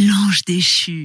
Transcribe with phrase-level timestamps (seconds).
[0.00, 1.02] L'ange déchu.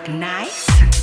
[0.00, 0.99] look nice.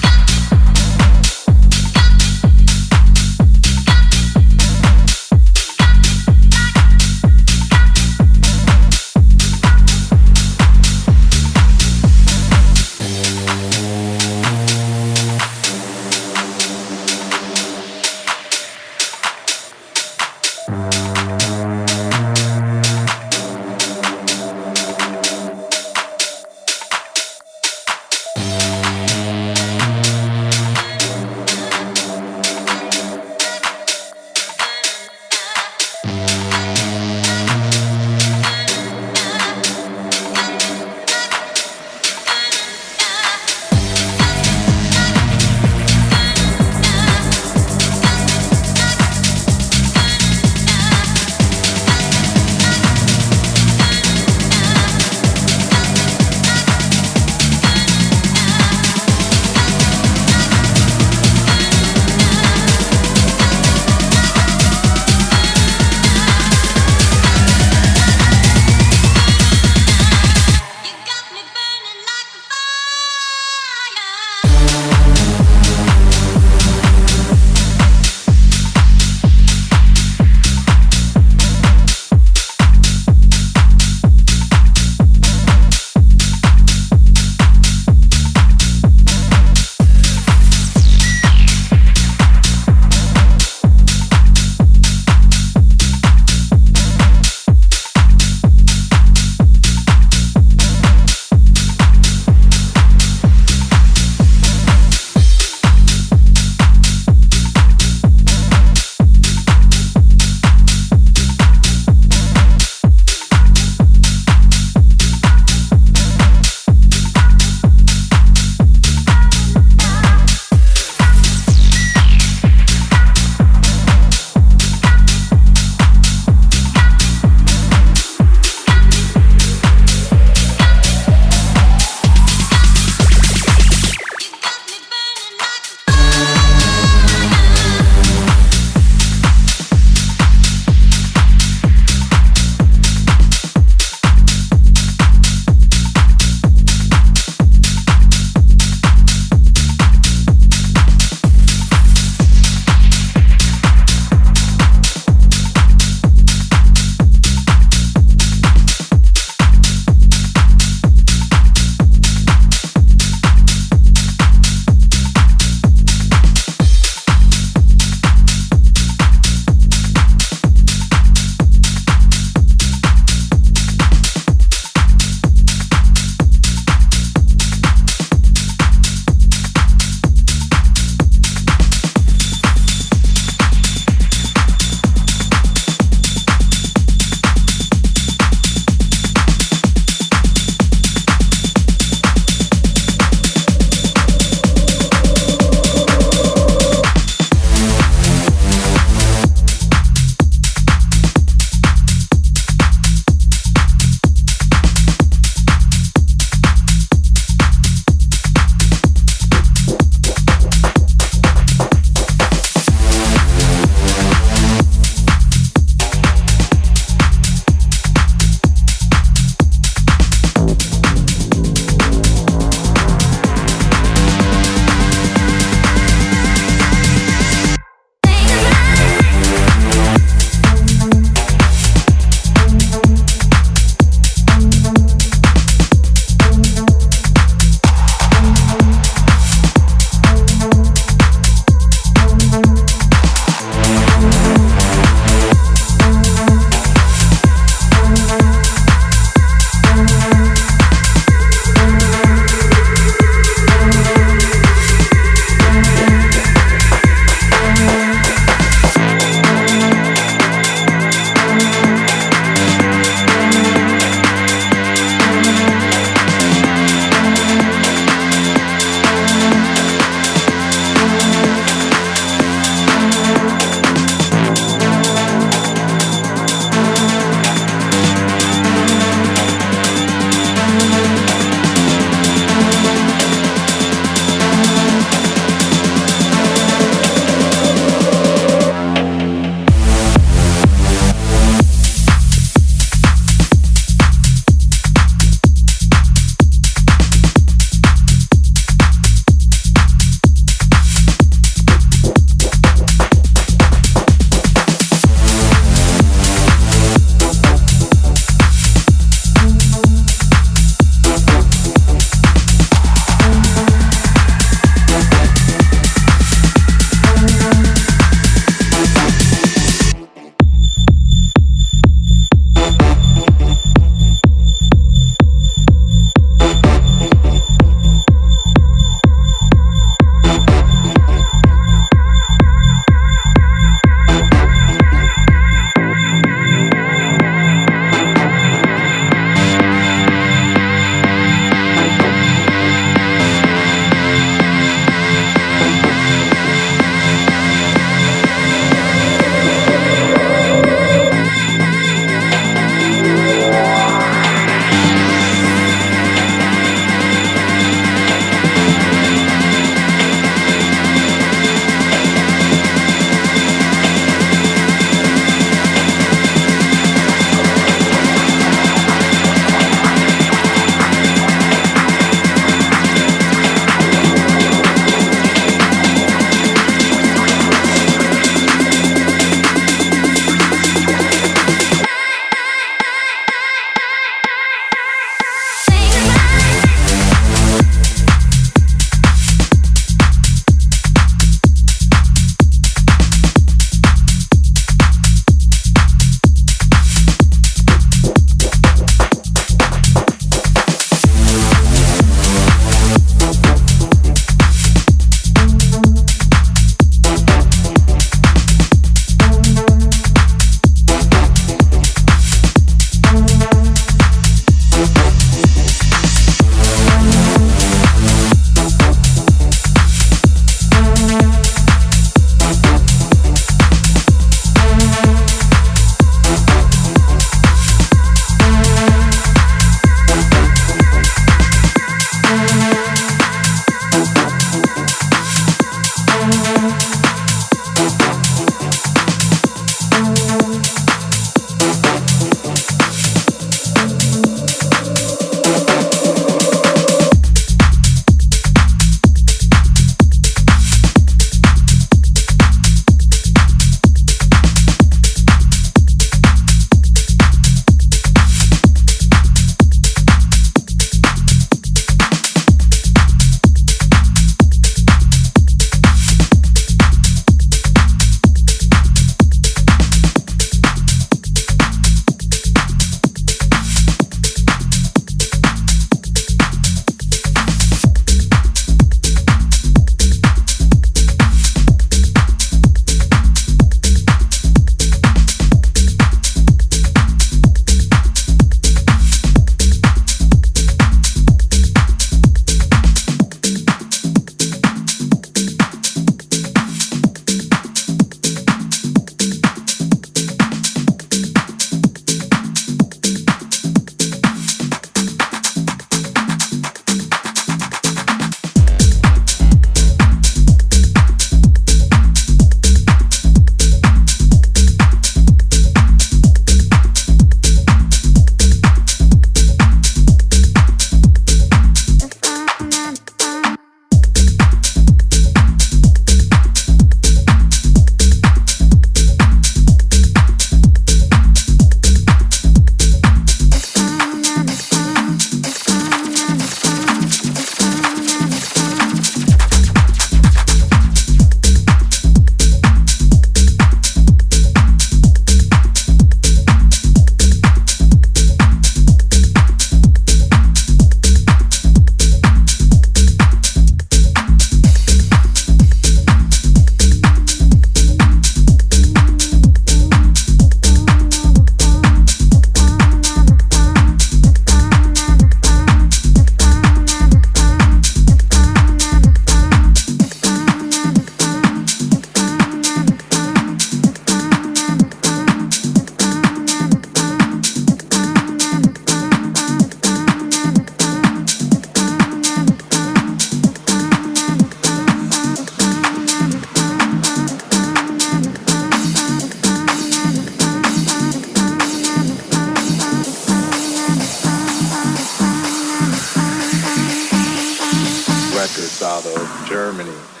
[598.37, 600.00] records out of Germany.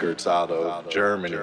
[0.00, 1.36] Records out of Germany.